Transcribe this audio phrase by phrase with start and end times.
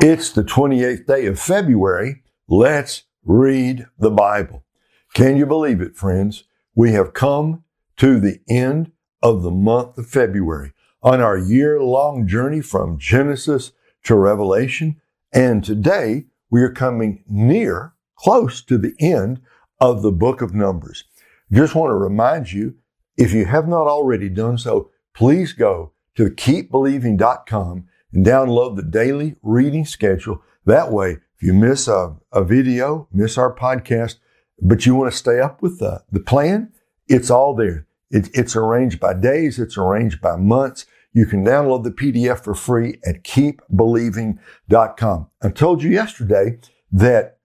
[0.00, 2.22] It's the 28th day of February.
[2.46, 4.62] Let's read the Bible.
[5.12, 6.44] Can you believe it, friends?
[6.72, 7.64] We have come
[7.96, 8.92] to the end
[9.24, 10.72] of the month of February
[11.02, 13.72] on our year long journey from Genesis
[14.04, 15.00] to Revelation.
[15.32, 19.40] And today we are coming near, close to the end
[19.80, 21.06] of the book of Numbers.
[21.50, 22.76] Just want to remind you,
[23.16, 29.36] if you have not already done so, please go to keepbelieving.com and download the daily
[29.42, 30.42] reading schedule.
[30.64, 34.16] That way, if you miss a, a video, miss our podcast,
[34.60, 36.72] but you want to stay up with the, the plan,
[37.06, 37.86] it's all there.
[38.10, 39.58] It, it's arranged by days.
[39.58, 40.86] It's arranged by months.
[41.12, 45.30] You can download the PDF for free at keepbelieving.com.
[45.42, 46.58] I told you yesterday
[46.92, 47.38] that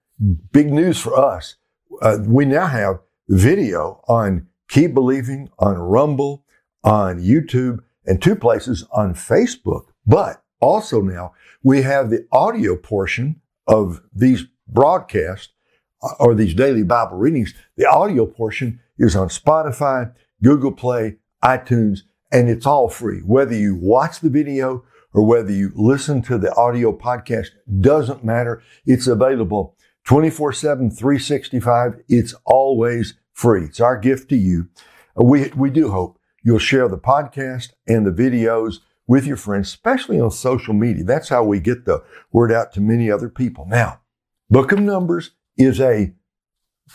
[0.52, 1.55] big news for us.
[2.02, 2.99] Uh, we now have
[3.30, 6.45] video on Keep Believing on Rumble,
[6.84, 9.85] on YouTube, and two places on Facebook.
[10.05, 15.54] But also now we have the audio portion of these broadcasts
[16.02, 17.54] uh, or these daily Bible readings.
[17.77, 21.99] The audio portion is on Spotify, Google Play, iTunes,
[22.32, 23.20] and it's all free.
[23.20, 28.62] Whether you watch the video or whether you listen to the audio podcast doesn't matter.
[28.85, 32.01] It's available 24 7, 365.
[32.10, 33.66] It's always free.
[33.66, 34.70] It's our gift to you.
[35.16, 40.20] We, we do hope you'll share the podcast and the videos with your friends, especially
[40.20, 41.04] on social media.
[41.04, 43.65] That's how we get the word out to many other people.
[43.68, 44.01] Now,
[44.49, 46.13] Book of Numbers is a,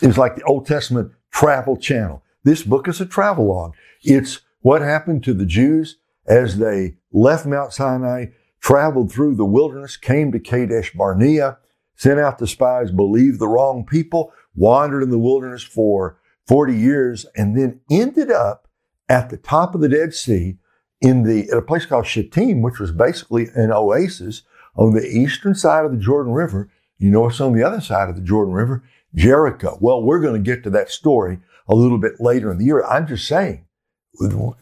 [0.01, 2.23] is like the Old Testament travel channel.
[2.43, 3.73] This book is a travel log.
[4.01, 8.27] It's what happened to the Jews as they left Mount Sinai,
[8.61, 11.57] traveled through the wilderness, came to Kadesh Barnea,
[11.95, 17.25] sent out the spies, believed the wrong people, wandered in the wilderness for 40 years,
[17.35, 18.67] and then ended up
[19.07, 20.57] at the top of the Dead Sea
[21.01, 24.43] in the, at a place called Shittim, which was basically an oasis
[24.75, 26.69] on the eastern side of the Jordan River.
[26.97, 28.83] You know what's on the other side of the Jordan River?
[29.15, 29.77] Jericho.
[29.81, 32.83] Well, we're going to get to that story a little bit later in the year.
[32.83, 33.65] I'm just saying,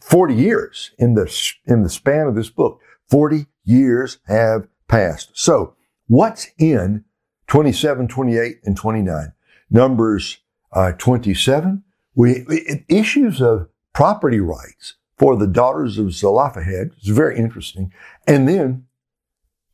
[0.02, 2.80] 40 years in the, in the span of this book,
[3.10, 5.32] 40 years have passed.
[5.34, 5.76] So
[6.08, 7.06] what's in
[7.48, 9.34] 27, 28, and 29?
[9.70, 10.38] Numbers
[10.74, 12.46] uh, 27, we,
[12.88, 16.92] issues of property rights for the daughters of Zelophehad.
[16.98, 17.92] It's very interesting.
[18.28, 18.86] And then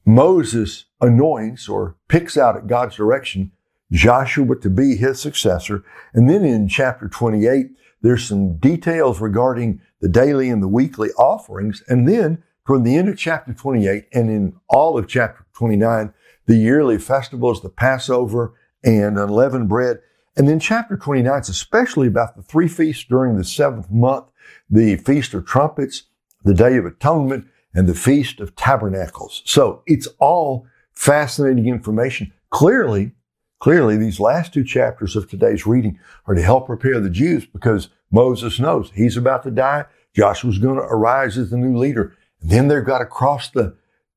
[0.05, 3.51] Moses anoints or picks out at God's direction
[3.91, 5.83] Joshua to be his successor.
[6.13, 7.67] And then in chapter 28,
[8.01, 11.83] there's some details regarding the daily and the weekly offerings.
[11.87, 16.13] And then toward the end of chapter 28 and in all of chapter 29,
[16.47, 19.99] the yearly festivals, the Passover and unleavened bread.
[20.35, 24.25] And then chapter 29 is especially about the three feasts during the seventh month
[24.73, 26.03] the Feast of Trumpets,
[26.43, 29.43] the Day of Atonement, and the Feast of Tabernacles.
[29.45, 32.33] So it's all fascinating information.
[32.49, 33.11] Clearly,
[33.59, 37.89] clearly, these last two chapters of today's reading are to help prepare the Jews because
[38.11, 39.85] Moses knows he's about to die.
[40.15, 42.15] Joshua's going to arise as the new leader.
[42.41, 43.75] And then they've got to cross the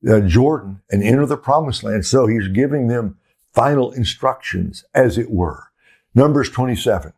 [0.09, 2.07] uh, Jordan and enter the promised land.
[2.07, 3.19] So he's giving them
[3.53, 5.65] final instructions, as it were.
[6.15, 7.13] Numbers 27.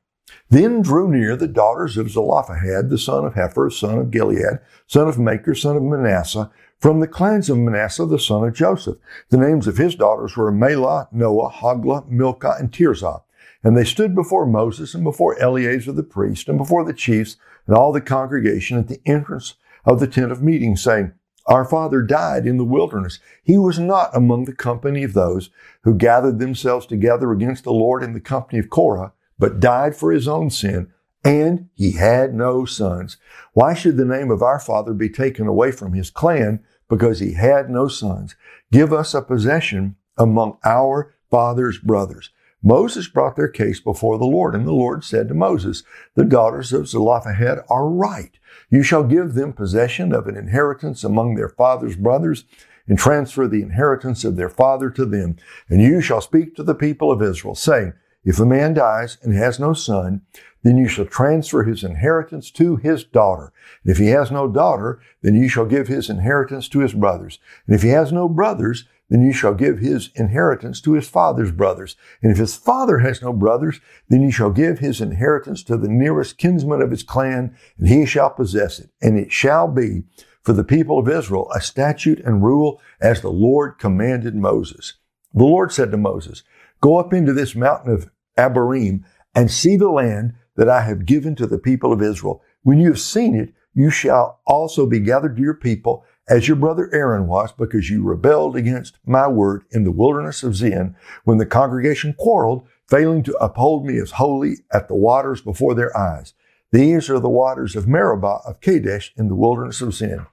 [0.51, 5.09] Then drew near the daughters of Zelophehad, the son of Hepher, son of Gilead, son
[5.09, 8.99] of Machir, son of Manasseh, from the clans of Manasseh, the son of Joseph.
[9.31, 13.23] The names of his daughters were Mahlah, Noah, Hoglah, Milcah, and Tirzah.
[13.65, 17.77] And they stood before Moses and before Eleazar the priest and before the chiefs and
[17.77, 21.13] all the congregation at the entrance of the tent of meeting, saying,
[21.47, 23.19] Our father died in the wilderness.
[23.43, 25.51] He was not among the company of those
[25.83, 30.13] who gathered themselves together against the Lord in the company of Korah but died for
[30.13, 30.93] his own sin,
[31.25, 33.17] and he had no sons.
[33.53, 37.35] Why should the name of our father be taken away from his clan because he
[37.35, 38.35] had no sons?
[38.71, 42.31] Give us a possession among our father's brothers.
[42.63, 45.85] Moses brought their case before the Lord, and the Lord said to Moses,
[46.15, 48.33] The daughters of Zelophehad are right.
[48.69, 52.45] You shall give them possession of an inheritance among their father's brothers,
[52.89, 55.37] and transfer the inheritance of their father to them.
[55.69, 57.93] And you shall speak to the people of Israel, saying,
[58.29, 60.21] if a man dies and has no son,
[60.63, 63.55] then you shall transfer his inheritance to his daughter.
[63.83, 67.39] And if he has no daughter, then you shall give his inheritance to his brothers.
[67.67, 71.53] And if he has no brothers, then you shall give his inheritance to his father's
[71.53, 71.97] brothers.
[72.21, 73.81] And if his father has no brothers,
[74.11, 78.05] then you shall give his inheritance to the nearest kinsman of his clan, and he
[78.05, 78.91] shall possess it.
[79.01, 80.03] And it shall be
[80.43, 84.99] for the people of Israel a statute and rule as the Lord commanded Moses.
[85.33, 86.43] The Lord said to Moses,
[86.81, 89.03] Go up into this mountain of Abarim,
[89.35, 92.43] and see the land that I have given to the people of Israel.
[92.63, 96.57] When you have seen it, you shall also be gathered to your people as your
[96.57, 100.95] brother Aaron was, because you rebelled against my word in the wilderness of Zin,
[101.25, 105.97] when the congregation quarreled, failing to uphold me as holy at the waters before their
[105.97, 106.35] eyes.
[106.71, 110.27] These are the waters of Meribah of Kadesh in the wilderness of Zin.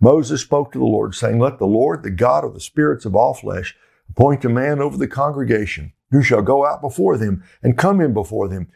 [0.00, 3.14] Moses spoke to the Lord, saying, Let the Lord, the God of the spirits of
[3.14, 3.76] all flesh,
[4.08, 8.14] appoint a man over the congregation, who shall go out before them and come in
[8.14, 8.68] before them,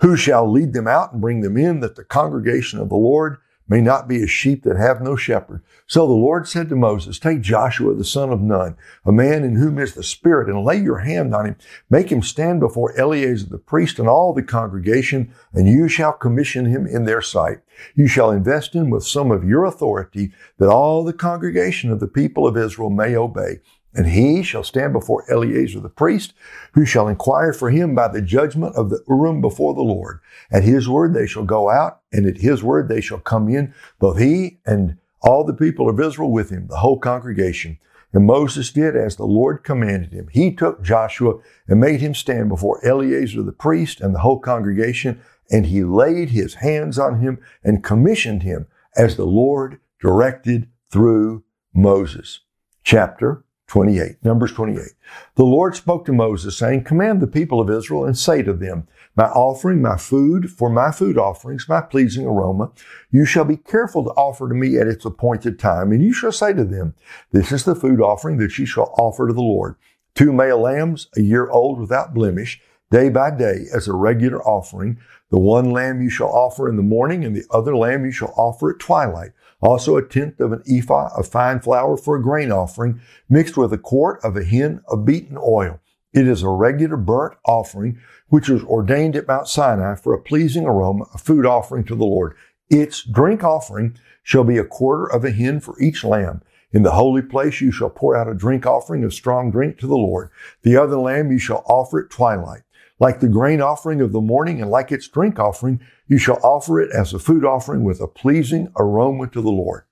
[0.00, 3.38] who shall lead them out and bring them in, that the congregation of the Lord
[3.68, 5.62] may not be as sheep that have no shepherd.
[5.86, 8.76] So the Lord said to Moses, Take Joshua the son of Nun,
[9.06, 11.56] a man in whom is the Spirit, and lay your hand on him.
[11.88, 16.66] Make him stand before Eleazar the priest and all the congregation, and you shall commission
[16.66, 17.60] him in their sight.
[17.94, 22.08] You shall invest him with some of your authority, that all the congregation of the
[22.08, 23.60] people of Israel may obey.
[23.94, 26.32] And he shall stand before Eleazar the priest,
[26.72, 30.20] who shall inquire for him by the judgment of the Urim before the Lord.
[30.50, 33.74] At his word they shall go out, and at his word they shall come in,
[33.98, 37.78] both he and all the people of Israel with him, the whole congregation.
[38.12, 40.28] And Moses did as the Lord commanded him.
[40.30, 45.20] He took Joshua and made him stand before Eleazar the priest and the whole congregation,
[45.50, 48.66] and he laid his hands on him and commissioned him
[48.96, 51.44] as the Lord directed through
[51.74, 52.40] Moses.
[52.84, 54.22] Chapter 28.
[54.22, 54.90] Numbers 28.
[55.36, 58.86] The Lord spoke to Moses saying, command the people of Israel and say to them,
[59.16, 62.70] my offering, my food, for my food offerings, my pleasing aroma,
[63.10, 65.90] you shall be careful to offer to me at its appointed time.
[65.90, 66.92] And you shall say to them,
[67.30, 69.76] this is the food offering that you shall offer to the Lord.
[70.14, 72.60] Two male lambs, a year old without blemish,
[72.90, 74.98] day by day as a regular offering.
[75.30, 78.34] The one lamb you shall offer in the morning and the other lamb you shall
[78.36, 79.30] offer at twilight.
[79.62, 83.00] Also a tenth of an ephah of fine flour for a grain offering,
[83.30, 85.80] mixed with a quart of a hin of beaten oil.
[86.12, 87.98] It is a regular burnt offering,
[88.28, 92.04] which was ordained at Mount Sinai for a pleasing aroma, a food offering to the
[92.04, 92.34] Lord.
[92.68, 96.42] Its drink offering shall be a quarter of a hin for each lamb.
[96.72, 99.86] In the holy place you shall pour out a drink offering of strong drink to
[99.86, 100.30] the Lord.
[100.62, 102.62] The other lamb you shall offer at twilight.
[102.98, 105.80] Like the grain offering of the morning and like its drink offering,
[106.12, 109.84] you shall offer it as a food offering with a pleasing aroma to the Lord.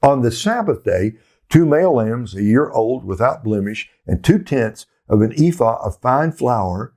[0.00, 1.14] On the Sabbath day,
[1.48, 6.00] two male lambs, a year old without blemish, and two tenths of an ephah of
[6.00, 6.94] fine flour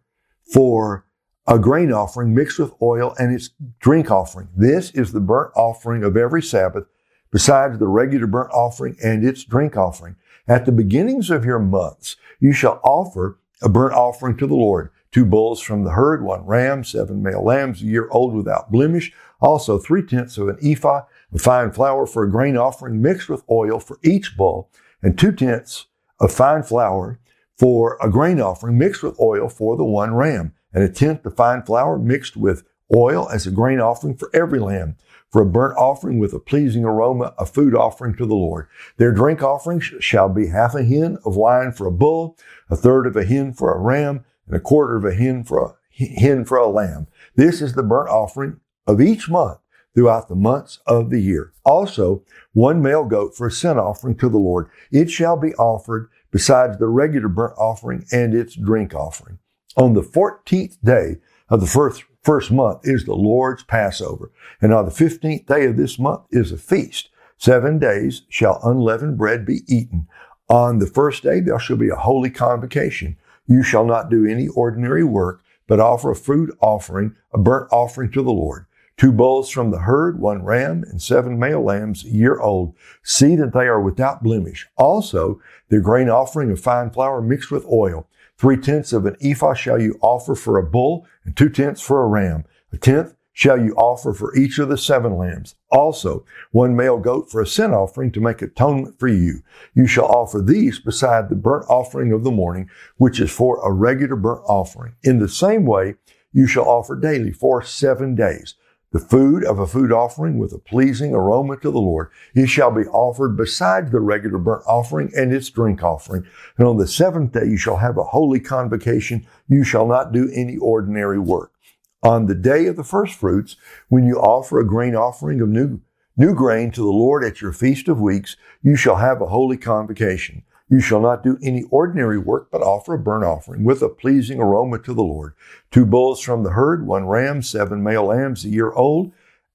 [0.54, 1.08] for
[1.48, 3.50] a grain offering mixed with oil and its
[3.80, 4.50] drink offering.
[4.56, 6.86] This is the burnt offering of every Sabbath,
[7.32, 10.16] besides the regular burnt offering and its drink offering.
[10.48, 14.92] At the beginnings of your months, you shall offer a burnt offering to the Lord
[15.12, 19.12] two bulls from the herd, one ram, seven male lambs, a year old without blemish,
[19.42, 21.04] also three tenths of an ephah
[21.34, 24.70] of fine flour for a grain offering mixed with oil for each bull,
[25.02, 25.88] and two tenths
[26.20, 27.20] of fine flour
[27.58, 31.36] for a grain offering mixed with oil for the one ram, and a tenth of
[31.36, 32.64] fine flour mixed with
[32.96, 34.96] oil as a grain offering for every lamb,
[35.30, 38.68] for a burnt offering with a pleasing aroma, a food offering to the Lord.
[38.98, 42.38] Their drink offering shall be half a hin of wine for a bull,
[42.70, 45.64] a third of a hin for a ram, and a quarter of a hin for
[45.64, 47.08] a hin for a lamb.
[47.36, 49.60] This is the burnt offering of each month
[49.94, 51.54] throughout the months of the year.
[51.64, 52.24] Also,
[52.54, 54.70] one male goat for a sin offering to the Lord.
[54.92, 59.40] It shall be offered besides the regular burnt offering and its drink offering.
[59.78, 61.18] On the 14th day
[61.50, 64.32] of the first, first month is the Lord's Passover.
[64.62, 67.10] And on the 15th day of this month is a feast.
[67.38, 70.08] Seven days shall unleavened bread be eaten.
[70.50, 73.18] On the first day there shall be a holy convocation.
[73.50, 78.12] You shall not do any ordinary work, but offer a fruit offering, a burnt offering
[78.12, 78.68] to the Lord.
[78.96, 82.76] Two bulls from the herd, one ram, and seven male lambs a year old.
[83.02, 84.68] See that they are without blemish.
[84.78, 88.08] Also, the grain offering of fine flour mixed with oil.
[88.38, 92.04] Three tenths of an ephah shall you offer for a bull, and two tenths for
[92.04, 92.46] a ram.
[92.72, 95.56] A tenth shall you offer for each of the seven lambs.
[95.72, 99.42] Also, one male goat for a sin offering to make atonement for you.
[99.74, 103.72] You shall offer these beside the burnt offering of the morning, which is for a
[103.72, 104.96] regular burnt offering.
[105.04, 105.96] In the same way,
[106.34, 108.56] you shall offer daily for seven days.
[108.92, 112.10] The food of a food offering with a pleasing aroma to the Lord.
[112.36, 116.26] It shall be offered beside the regular burnt offering and its drink offering.
[116.58, 119.26] And on the seventh day you shall have a holy convocation.
[119.48, 121.54] You shall not do any ordinary work
[122.02, 123.58] on the day of the first fruits,
[123.90, 125.82] when you offer a grain offering of new,
[126.16, 129.58] new grain to the Lord at your feast of weeks, you shall have a holy
[129.58, 130.44] convocation.
[130.70, 134.40] You shall not do any ordinary work, but offer a burnt offering with a pleasing
[134.40, 135.34] aroma to the Lord.
[135.72, 139.12] Two bulls from the herd, one ram, seven male lambs a year old.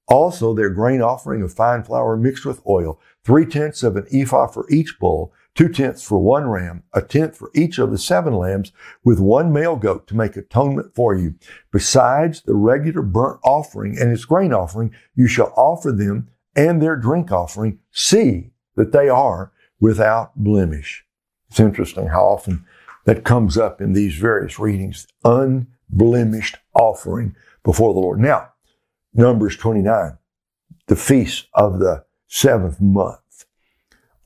[0.07, 4.47] Also their grain offering of fine flour mixed with oil, three tenths of an ephah
[4.47, 8.33] for each bull, two tenths for one ram, a tenth for each of the seven
[8.33, 8.71] lambs,
[9.03, 11.35] with one male goat to make atonement for you.
[11.71, 16.95] Besides the regular burnt offering and its grain offering, you shall offer them and their
[16.95, 17.79] drink offering.
[17.91, 21.05] See that they are without blemish.
[21.49, 22.65] It's interesting how often
[23.05, 25.07] that comes up in these various readings.
[25.23, 28.19] Unblemished offering before the Lord.
[28.19, 28.51] Now,
[29.13, 30.17] Numbers 29,
[30.87, 33.19] the feast of the seventh month.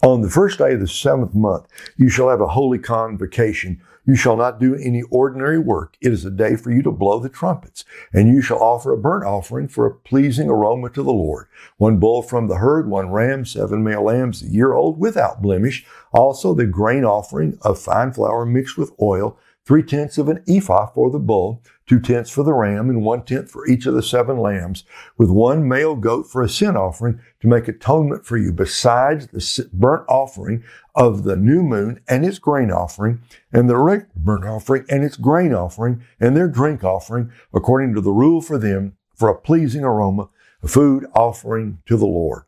[0.02, 3.82] On the first day of the seventh month, you shall have a holy convocation.
[4.06, 5.98] You shall not do any ordinary work.
[6.00, 8.98] It is a day for you to blow the trumpets, and you shall offer a
[8.98, 11.48] burnt offering for a pleasing aroma to the Lord.
[11.76, 15.86] One bull from the herd, one ram, seven male lambs, a year old without blemish.
[16.14, 19.38] Also the grain offering of fine flour mixed with oil,
[19.70, 23.24] three tenths of an ephah for the bull, two tenths for the ram, and one
[23.24, 24.84] tenth for each of the seven lambs,
[25.16, 29.70] with one male goat for a sin offering to make atonement for you, besides the
[29.72, 30.64] burnt offering
[30.96, 33.22] of the new moon and its grain offering,
[33.54, 38.10] and the burnt offering and its grain offering, and their drink offering, according to the
[38.10, 40.30] rule for them, for a pleasing aroma,
[40.64, 42.42] a food offering to the Lord.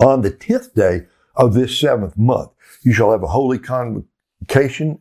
[0.00, 3.58] On the tenth day of this seventh month, you shall have a holy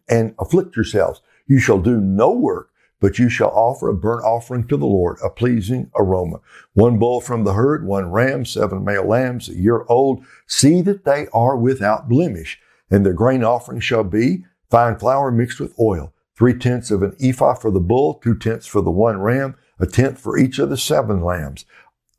[0.09, 1.21] and afflict yourselves.
[1.47, 2.69] You shall do no work
[3.03, 6.39] but you shall offer a burnt offering to the Lord, a pleasing aroma.
[6.71, 10.23] One bull from the herd, one ram, seven male lambs, a year old.
[10.47, 12.61] See that they are without blemish.
[12.89, 17.13] And their grain offering shall be fine flour mixed with oil, three tenths of an
[17.19, 20.69] ephah for the bull, two tenths for the one ram, a tenth for each of
[20.69, 21.65] the seven lambs.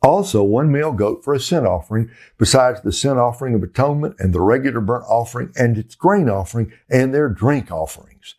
[0.04, 4.34] Also, one male goat for a sin offering, besides the sin offering of atonement and
[4.34, 8.34] the regular burnt offering and its grain offering and their drink offerings.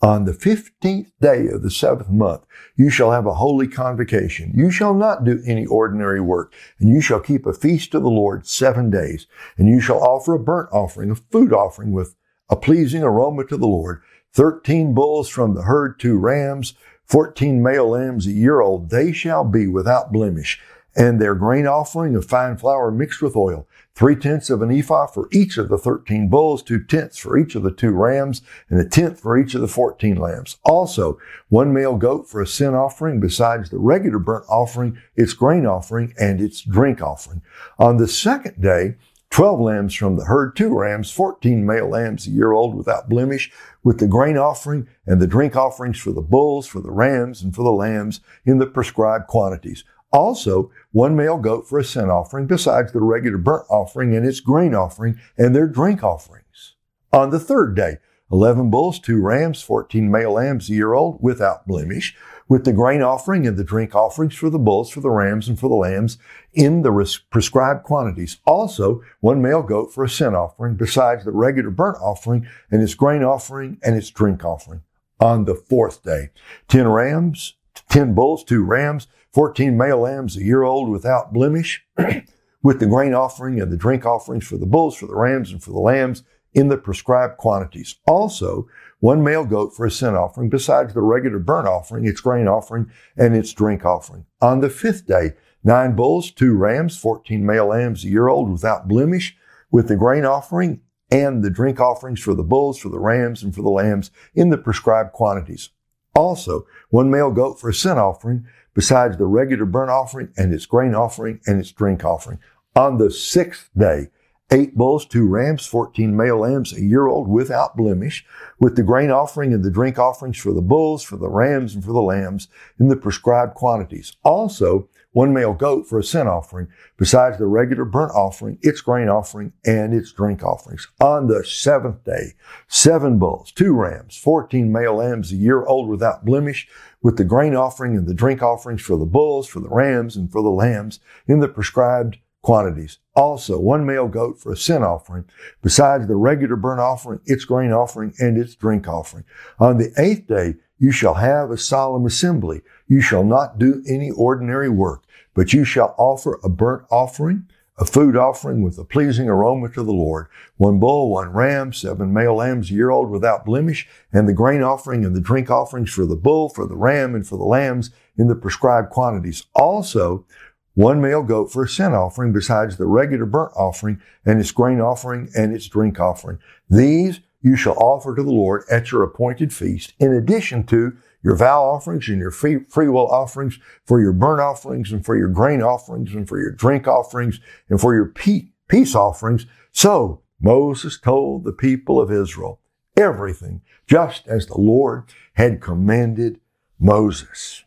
[0.00, 4.50] On the fifteenth day of the seventh month, you shall have a holy convocation.
[4.54, 8.08] You shall not do any ordinary work, and you shall keep a feast to the
[8.08, 9.26] Lord seven days.
[9.58, 12.16] And you shall offer a burnt offering, a food offering with
[12.48, 14.00] a pleasing aroma to the Lord.
[14.32, 16.72] Thirteen bulls from the herd, two rams,
[17.04, 18.88] fourteen male lambs a year old.
[18.88, 20.62] They shall be without blemish
[20.96, 25.06] and their grain offering of fine flour mixed with oil, three tenths of an ephah
[25.06, 28.80] for each of the thirteen bulls, two tenths for each of the two rams, and
[28.80, 30.56] a tenth for each of the fourteen lambs.
[30.64, 31.18] Also,
[31.48, 36.14] one male goat for a sin offering, besides the regular burnt offering, its grain offering,
[36.18, 37.42] and its drink offering.
[37.78, 38.96] On the second day,
[39.30, 43.52] Twelve lambs from the herd, two rams, fourteen male lambs a year old without blemish,
[43.84, 47.54] with the grain offering and the drink offerings for the bulls, for the rams, and
[47.54, 49.84] for the lambs in the prescribed quantities.
[50.12, 54.40] Also, one male goat for a sin offering, besides the regular burnt offering and its
[54.40, 56.74] grain offering and their drink offerings.
[57.12, 57.98] On the third day,
[58.32, 62.16] 11 bulls, two rams, 14 male lambs a year old without blemish,
[62.48, 65.58] with the grain offering and the drink offerings for the bulls, for the rams, and
[65.58, 66.18] for the lambs
[66.52, 68.38] in the res- prescribed quantities.
[68.44, 72.94] Also, one male goat for a sin offering, besides the regular burnt offering and its
[72.94, 74.82] grain offering and its drink offering.
[75.20, 76.30] On the fourth day,
[76.68, 77.54] 10 rams,
[77.88, 81.84] 10 bulls, two rams, 14 male lambs a year old without blemish,
[82.62, 85.62] with the grain offering and the drink offerings for the bulls, for the rams, and
[85.62, 86.22] for the lambs
[86.52, 87.96] in the prescribed quantities.
[88.06, 88.68] Also,
[88.98, 92.90] one male goat for a sin offering, besides the regular burnt offering, its grain offering,
[93.16, 94.26] and its drink offering.
[94.40, 98.88] On the fifth day, nine bulls, two rams, 14 male lambs a year old without
[98.88, 99.36] blemish,
[99.70, 103.54] with the grain offering and the drink offerings for the bulls, for the rams, and
[103.54, 105.70] for the lambs in the prescribed quantities.
[106.14, 108.46] Also, one male goat for a sin offering,
[108.80, 112.38] besides the regular burnt offering and its grain offering and its drink offering.
[112.74, 114.08] On the sixth day,
[114.50, 118.24] eight bulls, two rams, 14 male lambs, a year old without blemish,
[118.58, 121.84] with the grain offering and the drink offerings for the bulls, for the rams, and
[121.84, 124.16] for the lambs in the prescribed quantities.
[124.24, 129.08] Also, one male goat for a sin offering, besides the regular burnt offering, its grain
[129.08, 130.86] offering, and its drink offerings.
[131.00, 132.34] On the seventh day,
[132.68, 136.68] seven bulls, two rams, 14 male lambs, a year old without blemish,
[137.02, 140.30] with the grain offering and the drink offerings for the bulls, for the rams, and
[140.30, 142.98] for the lambs in the prescribed quantities.
[143.14, 145.24] Also, one male goat for a sin offering,
[145.62, 149.24] besides the regular burnt offering, its grain offering, and its drink offering.
[149.58, 152.62] On the eighth day, you shall have a solemn assembly.
[152.86, 155.04] You shall not do any ordinary work,
[155.34, 159.82] but you shall offer a burnt offering, a food offering with a pleasing aroma to
[159.82, 160.26] the Lord.
[160.56, 164.62] One bull, one ram, seven male lambs a year old without blemish, and the grain
[164.62, 167.90] offering and the drink offerings for the bull, for the ram, and for the lambs
[168.16, 169.44] in the prescribed quantities.
[169.54, 170.26] Also,
[170.74, 174.80] one male goat for a sin offering besides the regular burnt offering and its grain
[174.80, 176.38] offering and its drink offering.
[176.68, 181.36] These you shall offer to the Lord at your appointed feast, in addition to your
[181.36, 185.28] vow offerings and your free, free will offerings, for your burnt offerings and for your
[185.28, 189.46] grain offerings and for your drink offerings and for your peace offerings.
[189.72, 192.60] So Moses told the people of Israel
[192.96, 196.40] everything just as the Lord had commanded
[196.78, 197.64] Moses.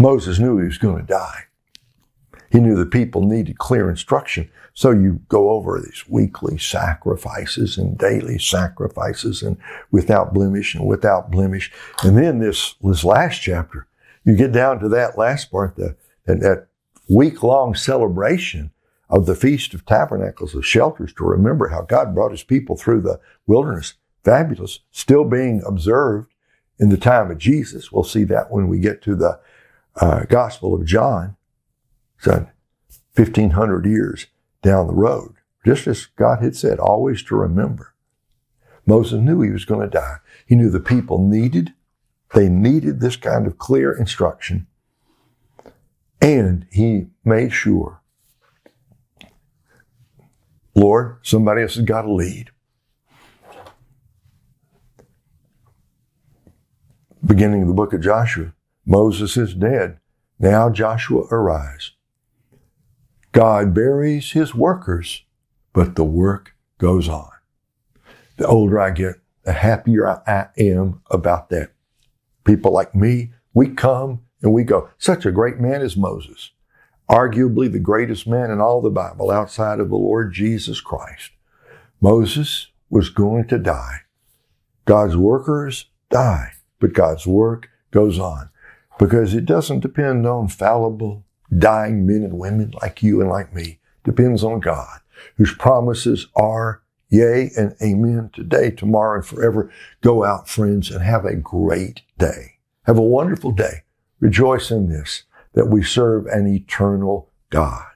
[0.00, 1.44] Moses knew he was going to die.
[2.50, 4.50] He knew the people needed clear instruction.
[4.72, 9.58] So you go over these weekly sacrifices and daily sacrifices and
[9.90, 11.70] without blemish and without blemish.
[12.02, 13.86] And then this, this last chapter,
[14.24, 16.68] you get down to that last part, the, that, that
[17.08, 18.70] week long celebration
[19.10, 23.02] of the Feast of Tabernacles, the shelters to remember how God brought his people through
[23.02, 23.94] the wilderness.
[24.24, 24.80] Fabulous.
[24.92, 26.32] Still being observed
[26.78, 27.92] in the time of Jesus.
[27.92, 29.40] We'll see that when we get to the
[30.00, 31.36] uh, Gospel of John.
[32.18, 32.48] So
[33.14, 34.26] 1500 years
[34.62, 35.34] down the road.
[35.64, 37.94] Just as God had said, always to remember.
[38.86, 40.16] Moses knew he was going to die.
[40.46, 41.74] He knew the people needed,
[42.34, 44.66] they needed this kind of clear instruction.
[46.20, 48.02] And he made sure,
[50.74, 52.50] Lord, somebody else has got to lead.
[57.24, 58.52] Beginning of the book of Joshua,
[58.86, 59.98] Moses is dead.
[60.38, 61.92] Now Joshua arise.
[63.32, 65.24] God buries his workers,
[65.72, 67.30] but the work goes on.
[68.36, 71.72] The older I get, the happier I am about that.
[72.44, 74.88] People like me, we come and we go.
[74.98, 76.52] Such a great man is Moses,
[77.08, 81.32] arguably the greatest man in all the Bible outside of the Lord Jesus Christ.
[82.00, 84.00] Moses was going to die.
[84.86, 88.50] God's workers die, but God's work goes on
[89.00, 91.24] because it doesn't depend on fallible
[91.56, 95.00] dying men and women like you and like me It depends on God,
[95.36, 99.72] whose promises are yea and amen today, tomorrow, and forever.
[100.02, 102.58] Go out, friends, and have a great day.
[102.82, 103.84] Have a wonderful day.
[104.20, 107.86] Rejoice in this, that we serve an eternal God.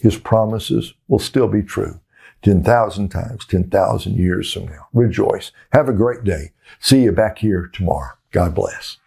[0.00, 2.00] His promises will still be true
[2.42, 4.88] 10,000 times, 10,000 years from now.
[4.92, 5.52] Rejoice.
[5.72, 6.50] Have a great day.
[6.80, 8.14] See you back here tomorrow.
[8.32, 8.98] God bless.